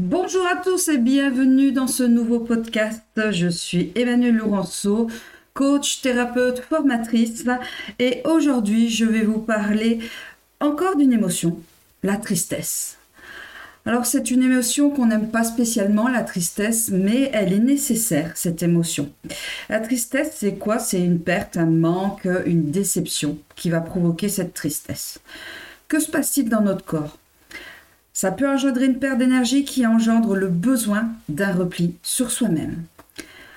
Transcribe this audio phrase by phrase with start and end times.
[0.00, 3.02] Bonjour à tous et bienvenue dans ce nouveau podcast.
[3.32, 5.08] Je suis Emmanuel Laurenceau,
[5.54, 7.42] coach, thérapeute, formatrice
[7.98, 9.98] et aujourd'hui je vais vous parler
[10.60, 11.58] encore d'une émotion,
[12.04, 12.96] la tristesse.
[13.86, 18.62] Alors c'est une émotion qu'on n'aime pas spécialement, la tristesse, mais elle est nécessaire, cette
[18.62, 19.10] émotion.
[19.68, 20.78] La tristesse, c'est quoi?
[20.78, 25.18] C'est une perte, un manque, une déception qui va provoquer cette tristesse.
[25.88, 27.18] Que se passe-t-il dans notre corps?
[28.20, 32.82] Ça peut engendrer une perte d'énergie qui engendre le besoin d'un repli sur soi-même.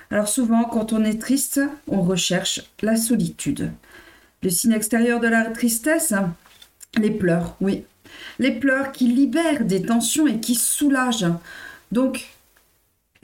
[0.08, 3.72] Alors souvent, quand on est triste, on recherche la solitude.
[4.40, 6.14] Le signe extérieur de la tristesse,
[6.96, 7.82] les pleurs, oui,
[8.38, 11.32] les pleurs qui libèrent des tensions et qui soulagent.
[11.90, 12.28] Donc,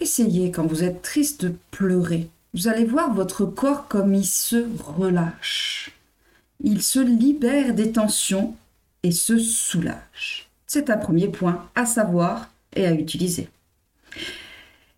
[0.01, 2.29] essayez quand vous êtes triste de pleurer.
[2.53, 5.93] Vous allez voir votre corps comme il se relâche.
[6.65, 8.57] Il se libère des tensions
[9.05, 10.48] et se soulage.
[10.69, 13.49] C'est un premier point à savoir et à utiliser.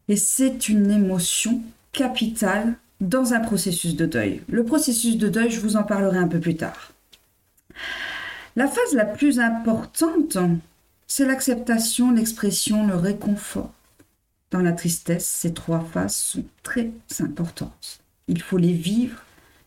[0.09, 1.63] Et c'est une émotion
[1.93, 4.43] capitale dans un processus de deuil.
[4.49, 6.93] Le processus de deuil, je vous en parlerai un peu plus tard.
[8.57, 10.37] La phase la plus importante,
[11.07, 13.73] c'est l'acceptation, l'expression, le réconfort.
[14.51, 16.91] Dans la tristesse, ces trois phases sont très
[17.21, 18.01] importantes.
[18.27, 19.23] Il faut les vivre,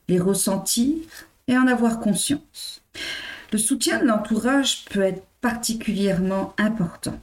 [0.10, 0.98] les ressentir
[1.48, 2.82] et en avoir conscience.
[3.54, 7.20] Le soutien de l'entourage peut être particulièrement important.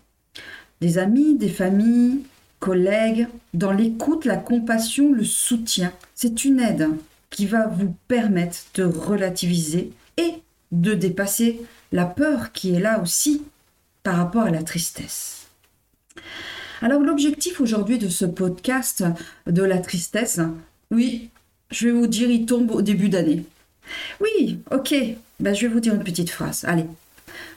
[0.81, 2.21] Des amis, des familles,
[2.61, 6.89] collègues, dans l'écoute, la compassion, le soutien, c'est une aide
[7.31, 10.35] qui va vous permettre de relativiser et
[10.71, 13.43] de dépasser la peur qui est là aussi
[14.05, 15.49] par rapport à la tristesse.
[16.81, 19.03] Alors l'objectif aujourd'hui de ce podcast
[19.49, 20.39] de la tristesse,
[20.93, 21.31] oui,
[21.73, 23.45] je vais vous dire, il tombe au début d'année.
[24.21, 24.95] Oui, ok,
[25.41, 26.65] ben, je vais vous dire une petite phrase.
[26.65, 26.87] Allez,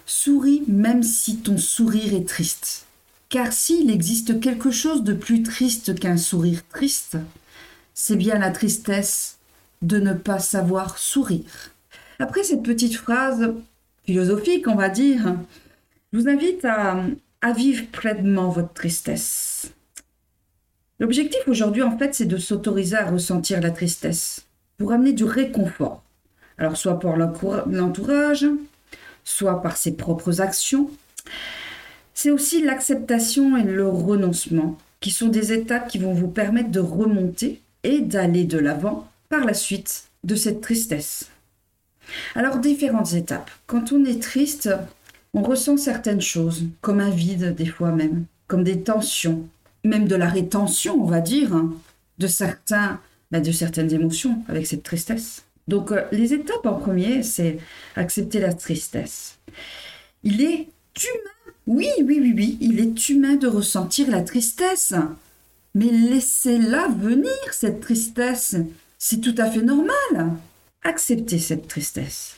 [0.05, 2.85] souris même si ton sourire est triste.
[3.29, 7.17] Car s'il existe quelque chose de plus triste qu'un sourire triste,
[7.93, 9.37] c'est bien la tristesse
[9.81, 11.71] de ne pas savoir sourire.
[12.19, 13.53] Après cette petite phrase
[14.05, 15.35] philosophique, on va dire,
[16.11, 17.03] je vous invite à,
[17.53, 19.71] vivre pleinement votre tristesse.
[20.99, 24.45] L'objectif aujourd'hui, en fait, c'est de s'autoriser à ressentir la tristesse
[24.77, 26.03] pour amener du réconfort.
[26.57, 28.45] Alors, soit pour l'entourage,
[29.23, 30.89] soit par ses propres actions.
[32.13, 36.79] C'est aussi l'acceptation et le renoncement, qui sont des étapes qui vont vous permettre de
[36.79, 41.29] remonter et d'aller de l'avant par la suite de cette tristesse.
[42.35, 43.49] Alors, différentes étapes.
[43.65, 44.69] Quand on est triste,
[45.33, 49.47] on ressent certaines choses, comme un vide des fois même, comme des tensions,
[49.83, 51.73] même de la rétention, on va dire, hein,
[52.19, 52.99] de, certains,
[53.31, 55.43] ben, de certaines émotions avec cette tristesse.
[55.67, 57.57] Donc, euh, les étapes en premier, c'est
[57.95, 59.39] accepter la tristesse.
[60.23, 64.93] Il est humain, oui, oui, oui, oui, il est humain de ressentir la tristesse.
[65.75, 68.55] Mais laissez-la venir, cette tristesse.
[68.99, 70.37] C'est tout à fait normal
[70.83, 72.37] accepter cette tristesse.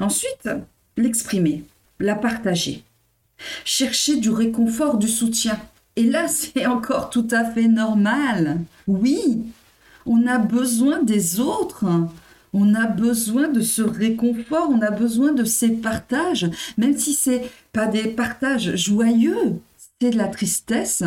[0.00, 0.48] Ensuite,
[0.96, 1.64] l'exprimer,
[2.00, 2.84] la partager.
[3.64, 5.58] Chercher du réconfort, du soutien.
[5.96, 8.60] Et là, c'est encore tout à fait normal.
[8.86, 9.42] Oui,
[10.06, 11.84] on a besoin des autres.
[12.52, 17.50] On a besoin de ce réconfort, on a besoin de ces partages, même si c'est
[17.72, 19.60] pas des partages joyeux,
[20.00, 21.02] c'est de la tristesse.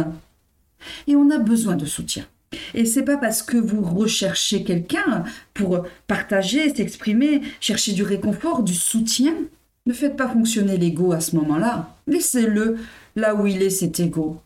[1.07, 2.25] Et on a besoin de soutien.
[2.73, 5.23] Et c'est pas parce que vous recherchez quelqu'un
[5.53, 9.33] pour partager, s'exprimer, chercher du réconfort, du soutien.
[9.85, 11.95] Ne faites pas fonctionner l'ego à ce moment-là.
[12.07, 12.77] Laissez-le
[13.15, 14.41] là où il est cet ego.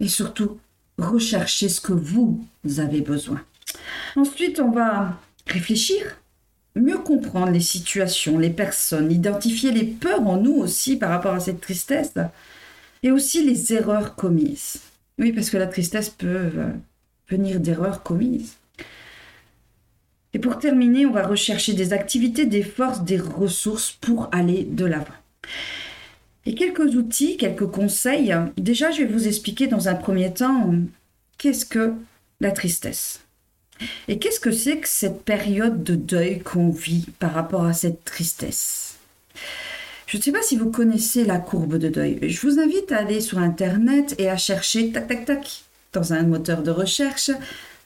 [0.00, 0.58] Et surtout,
[0.98, 2.44] recherchez ce que vous
[2.78, 3.40] avez besoin.
[4.16, 6.16] Ensuite, on va réfléchir,
[6.74, 11.40] mieux comprendre les situations, les personnes, identifier les peurs en nous aussi par rapport à
[11.40, 12.14] cette tristesse
[13.02, 14.80] et aussi les erreurs commises.
[15.18, 16.70] Oui, parce que la tristesse peut euh,
[17.28, 18.56] venir d'erreurs commises.
[20.34, 24.86] Et pour terminer, on va rechercher des activités, des forces, des ressources pour aller de
[24.86, 25.04] l'avant.
[26.46, 28.34] Et quelques outils, quelques conseils.
[28.56, 30.74] Déjà, je vais vous expliquer dans un premier temps
[31.36, 31.92] qu'est-ce que
[32.40, 33.20] la tristesse.
[34.08, 38.04] Et qu'est-ce que c'est que cette période de deuil qu'on vit par rapport à cette
[38.04, 38.96] tristesse?
[40.06, 42.18] Je ne sais pas si vous connaissez la courbe de deuil.
[42.28, 46.22] Je vous invite à aller sur Internet et à chercher tac tac tac dans un
[46.22, 47.30] moteur de recherche,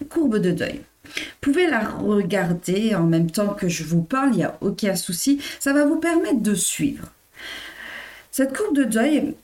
[0.09, 0.81] courbe de deuil.
[1.05, 4.97] Vous pouvez la regarder en même temps que je vous parle, il n'y a aucun
[4.97, 7.13] souci, ça va vous permettre de suivre.
[8.33, 9.35] Cette courbe de deuil,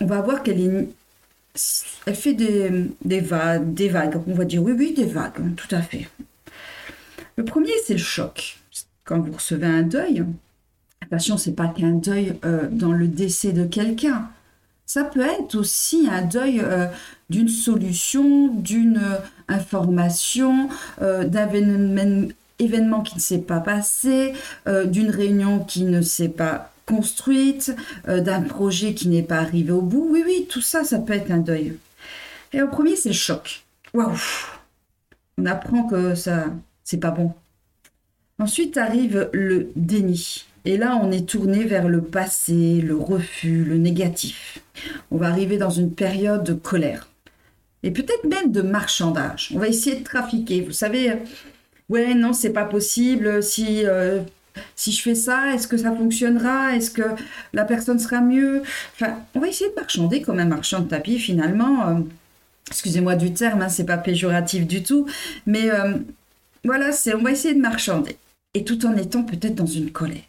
[0.00, 0.60] on va voir qu'elle
[2.06, 6.08] elle fait des, vagues, on va dire oui, oui, des vagues, tout à fait.
[7.36, 8.58] Le premier, c'est le choc.
[9.04, 10.24] Quand vous recevez un deuil,
[11.02, 14.28] attention, c'est pas qu'un deuil euh, dans le décès de quelqu'un,
[14.86, 16.86] Ça peut être aussi un deuil euh,
[17.28, 19.02] d'une solution, d'une
[19.48, 20.68] information,
[21.02, 21.48] euh, d'un
[22.58, 24.32] événement qui ne s'est pas passé,
[24.66, 27.76] d'une réunion qui ne s'est pas construite,
[28.06, 30.08] d'un projet qui n'est pas arrivé au bout.
[30.10, 31.76] Oui, oui, tout ça, ça peut être un deuil.
[32.52, 33.64] Et au premier, c'est le choc.
[33.94, 34.16] Waouh
[35.36, 36.46] On apprend que ça,
[36.84, 37.32] c'est pas bon.
[38.38, 40.46] Ensuite arrive le déni.
[40.64, 44.58] Et là, on est tourné vers le passé, le refus, le négatif.
[45.10, 47.08] On va arriver dans une période de colère.
[47.82, 49.50] Et peut-être même de marchandage.
[49.54, 50.60] On va essayer de trafiquer.
[50.62, 51.16] Vous savez, euh,
[51.88, 53.42] ouais, non, c'est pas possible.
[53.42, 54.20] Si, euh,
[54.76, 56.76] si je fais ça, est-ce que ça fonctionnera?
[56.76, 57.02] Est-ce que
[57.52, 58.62] la personne sera mieux?
[58.94, 61.88] Enfin, on va essayer de marchander comme un marchand de tapis finalement.
[61.88, 62.00] Euh,
[62.68, 65.06] excusez-moi du terme, hein, c'est pas péjoratif du tout.
[65.46, 65.68] Mais
[66.64, 68.16] voilà, c'est, on va essayer de marchander.
[68.54, 70.22] Et tout en étant peut-être dans une colère.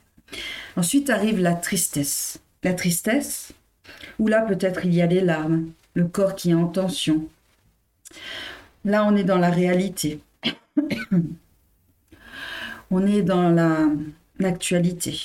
[0.76, 2.40] Ensuite arrive la tristesse.
[2.64, 3.54] La tristesse,
[4.20, 7.28] où là peut-être il y a les larmes, le corps qui est en tension.
[8.86, 10.20] Là on est dans la réalité.
[12.92, 13.50] on est dans
[14.40, 15.20] l'actualité.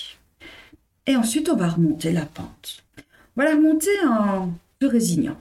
[1.07, 2.85] Et ensuite on va remonter la pente.
[3.37, 5.41] On va la remonter en se résignant.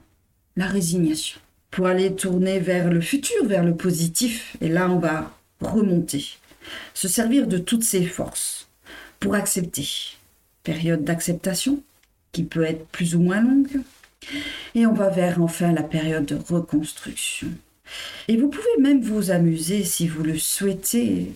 [0.55, 1.39] La résignation.
[1.71, 4.55] Pour aller tourner vers le futur, vers le positif.
[4.61, 6.25] Et là on va remonter.
[6.93, 8.67] Se servir de toutes ses forces
[9.19, 9.87] pour accepter.
[10.63, 11.81] Période d'acceptation
[12.31, 13.81] qui peut être plus ou moins longue.
[14.75, 17.49] Et on va vers enfin la période de reconstruction.
[18.27, 21.33] Et vous pouvez même vous amuser, si vous le souhaitez,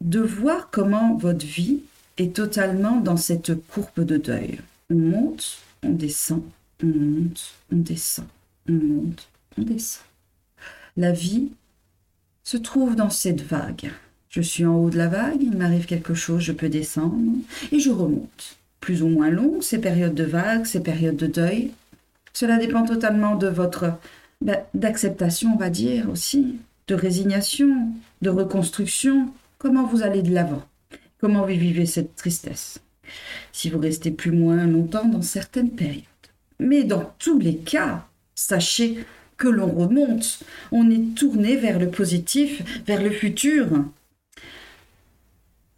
[0.00, 1.80] de voir comment votre vie
[2.18, 4.60] est totalement dans cette courbe de deuil.
[4.90, 6.42] On monte, on descend,
[6.82, 8.26] on monte, on descend,
[8.68, 9.28] on monte,
[9.58, 10.04] on descend.
[10.96, 11.50] La vie
[12.44, 13.90] se trouve dans cette vague.
[14.30, 17.16] Je suis en haut de la vague, il m'arrive quelque chose, je peux descendre
[17.72, 18.56] et je remonte.
[18.80, 21.72] Plus ou moins long, ces périodes de vague, ces périodes de deuil.
[22.32, 23.92] Cela dépend totalement de votre
[24.42, 26.56] ben, d'acceptation, on va dire aussi,
[26.86, 27.88] de résignation,
[28.22, 29.32] de reconstruction.
[29.58, 30.62] Comment vous allez de l'avant?
[31.18, 32.78] Comment vous vivez cette tristesse?
[33.52, 36.04] Si vous restez plus moins longtemps dans certaines périodes.
[36.58, 39.04] Mais dans tous les cas, sachez
[39.38, 40.40] que l'on remonte.
[40.72, 43.66] On est tourné vers le positif, vers le futur.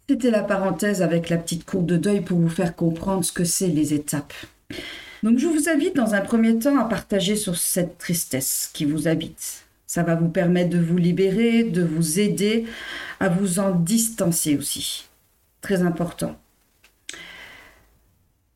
[0.09, 3.45] C'était la parenthèse avec la petite courbe de deuil pour vous faire comprendre ce que
[3.45, 4.33] c'est les étapes.
[5.23, 9.07] Donc je vous invite dans un premier temps à partager sur cette tristesse qui vous
[9.07, 9.63] habite.
[9.89, 12.67] Ça va vous permettre de vous libérer, de vous aider
[13.19, 15.09] à vous en distancer aussi.
[15.61, 16.39] Très important.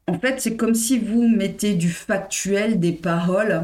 [0.05, 3.63] En fait, c'est comme si vous mettez du factuel, des paroles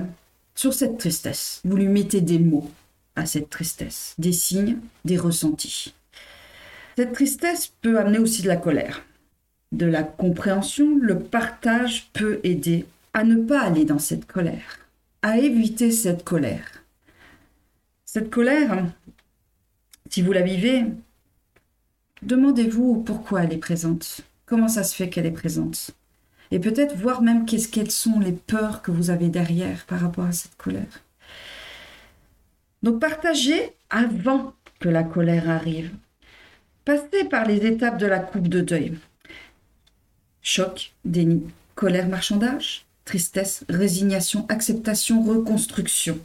[0.56, 1.62] sur cette tristesse.
[1.64, 2.72] Vous lui mettez des mots
[3.16, 5.94] à cette tristesse, des signes, des ressentis.
[6.98, 9.04] Cette tristesse peut amener aussi de la colère,
[9.74, 10.98] de la compréhension.
[11.00, 14.88] Le partage peut aider à ne pas aller dans cette colère,
[15.22, 16.80] à éviter cette colère.
[18.12, 18.88] Cette colère,
[20.10, 20.84] si vous la vivez,
[22.24, 25.92] demandez-vous pourquoi elle est présente, comment ça se fait qu'elle est présente?
[26.50, 30.26] Et peut-être voir même qu'est-ce quelles sont les peurs que vous avez derrière par rapport
[30.26, 31.04] à cette colère.
[32.82, 35.92] Donc partagez avant que la colère arrive.
[36.86, 38.98] Passez par les étapes de la coupe de deuil.
[40.42, 41.44] Choc, déni,
[41.76, 46.18] colère, marchandage, tristesse, résignation, acceptation, reconstruction.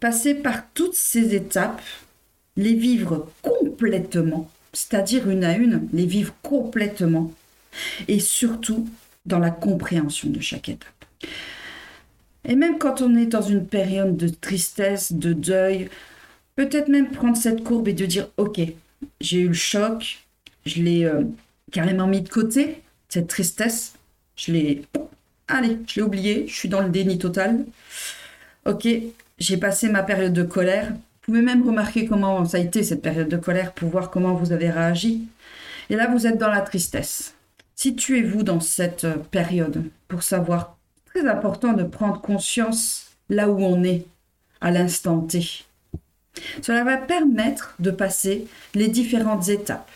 [0.00, 1.82] Passez par toutes ces étapes,
[2.56, 7.32] les vivre complètement, c'est-à-dire une à une, les vivre complètement,
[8.06, 8.88] et surtout
[9.26, 11.04] dans la compréhension de chaque étape.
[12.44, 15.88] Et même quand on est dans une période de tristesse, de deuil,
[16.56, 18.60] peut-être même prendre cette courbe et de dire, OK,
[19.20, 20.24] j'ai eu le choc,
[20.64, 21.22] je l'ai euh,
[21.72, 23.94] carrément mis de côté, cette tristesse,
[24.36, 24.82] je l'ai...
[25.50, 27.64] Allez, je l'ai oublié, je suis dans le déni total.
[28.66, 28.86] Ok,
[29.38, 30.90] j'ai passé ma période de colère.
[30.90, 34.34] Vous pouvez même remarquer comment ça a été cette période de colère pour voir comment
[34.34, 35.28] vous avez réagi.
[35.90, 37.34] Et là, vous êtes dans la tristesse.
[37.74, 40.76] Situez-vous dans cette période pour savoir,
[41.06, 44.06] très important de prendre conscience là où on est
[44.60, 45.64] à l'instant T.
[46.62, 49.90] Cela va permettre de passer les différentes étapes.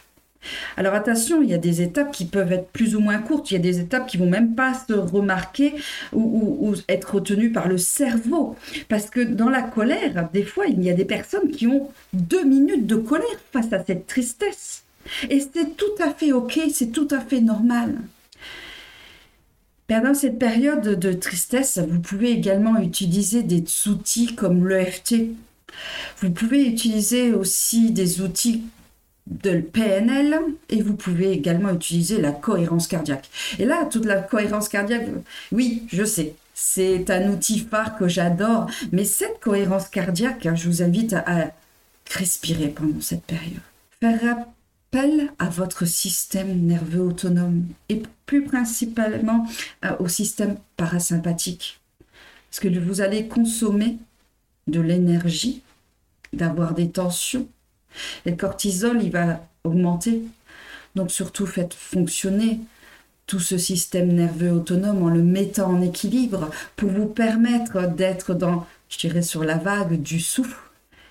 [0.77, 3.55] Alors attention, il y a des étapes qui peuvent être plus ou moins courtes, il
[3.55, 5.75] y a des étapes qui vont même pas se remarquer
[6.13, 8.57] ou, être retenues par le cerveau.
[8.89, 12.45] Parce que dans la colère, des fois, il y a des personnes qui ont deux
[12.45, 14.85] minutes de colère face à cette tristesse.
[15.29, 17.97] Et c'est tout à fait ok, c'est tout à fait normal.
[19.89, 25.27] Pendant cette période de tristesse, vous pouvez également utiliser des outils comme l'EFT,
[26.21, 28.63] vous pouvez utiliser aussi des outils
[29.43, 33.31] de PNL et vous pouvez également utiliser la cohérence cardiaque.
[33.59, 35.09] Et là, toute la cohérence cardiaque,
[35.51, 40.83] oui, je sais, c'est un outil phare que j'adore, mais cette cohérence cardiaque, je vous
[40.83, 41.51] invite à
[42.11, 43.61] respirer pendant cette période.
[44.01, 44.47] Faire
[44.93, 49.47] appel à votre système nerveux autonome et plus principalement
[49.85, 51.81] euh, au système parasympathique.
[52.51, 53.97] Parce que vous allez consommer
[54.67, 55.63] de l'énergie,
[56.33, 57.49] d'avoir des tensions.
[58.27, 60.23] Et le cortisol, il va augmenter.
[60.95, 62.61] Donc surtout, faites fonctionner
[63.27, 68.67] tout ce système nerveux autonome en le mettant en équilibre pour vous permettre d'être dans,
[68.89, 70.59] je dirais, sur la vague du souffle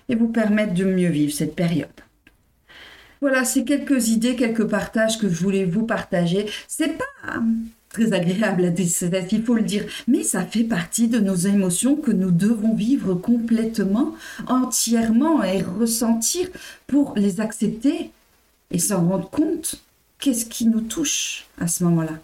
[0.08, 1.88] et vous permettre de mieux vivre cette période.
[3.20, 6.46] Voilà, c'est quelques idées, quelques partages que je voulais vous partager.
[6.66, 7.40] C'est pas
[7.92, 11.96] très agréable à décider, il faut le dire, mais ça fait partie de nos émotions
[11.96, 14.14] que nous devons vivre complètement,
[14.46, 16.48] entièrement et ressentir
[16.86, 18.10] pour les accepter
[18.70, 19.82] et s'en rendre compte.
[20.18, 22.18] Qu'est-ce qui nous touche à ce moment-là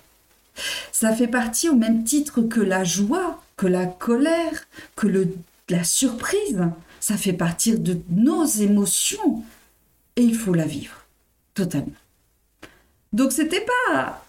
[0.93, 5.35] Ça fait partie au même titre que la joie, que la colère, que le,
[5.69, 6.61] la surprise.
[7.01, 9.43] Ça fait partie de nos émotions
[10.17, 11.05] et il faut la vivre
[11.55, 11.93] totalement.
[13.13, 14.25] Donc c'était pas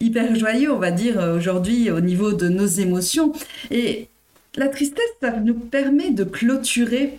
[0.00, 3.32] hyper joyeux, on va dire, aujourd'hui au niveau de nos émotions.
[3.70, 4.08] Et
[4.56, 7.18] la tristesse, ça nous permet de clôturer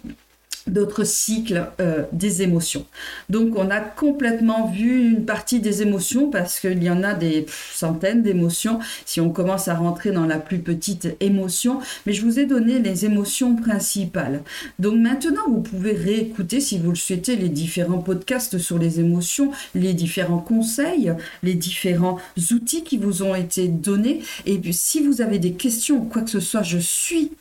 [0.68, 2.86] d'autres cycles euh, des émotions.
[3.30, 7.46] Donc on a complètement vu une partie des émotions parce qu'il y en a des
[7.74, 12.40] centaines d'émotions si on commence à rentrer dans la plus petite émotion, mais je vous
[12.40, 14.42] ai donné les émotions principales.
[14.80, 19.52] Donc maintenant vous pouvez réécouter si vous le souhaitez les différents podcasts sur les émotions,
[19.76, 22.20] les différents conseils, les différents
[22.52, 26.22] outils qui vous ont été donnés et puis si vous avez des questions ou quoi
[26.22, 27.32] que ce soit, je suis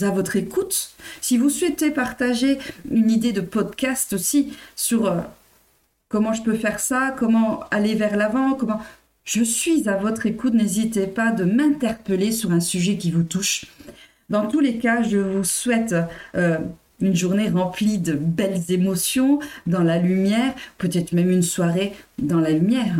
[0.00, 0.90] à votre écoute.
[1.20, 2.58] Si vous souhaitez partager
[2.90, 5.20] une idée de podcast aussi sur euh,
[6.08, 8.80] comment je peux faire ça, comment aller vers l'avant, comment
[9.24, 13.66] je suis à votre écoute, n'hésitez pas de m'interpeller sur un sujet qui vous touche.
[14.30, 15.94] Dans tous les cas, je vous souhaite
[16.34, 16.58] euh,
[17.00, 22.50] une journée remplie de belles émotions, dans la lumière, peut-être même une soirée dans la
[22.50, 22.96] lumière.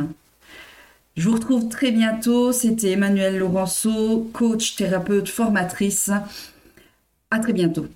[1.17, 2.53] Je vous retrouve très bientôt.
[2.53, 6.11] C'était Emmanuel Laurenceau, coach, thérapeute, formatrice.
[7.31, 7.87] À très bientôt.